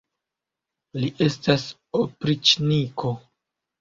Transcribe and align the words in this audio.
Li 1.03 1.11
estas 1.27 1.67
opriĉniko. 2.03 3.15